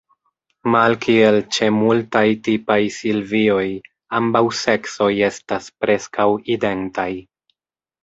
Malkiel 0.75 1.37
ĉe 1.57 1.69
multaj 1.75 2.23
tipaj 2.49 2.79
silvioj, 2.97 3.69
ambaŭ 4.23 4.45
seksoj 4.65 5.13
estas 5.31 5.73
preskaŭ 5.83 6.31
identaj. 6.59 7.11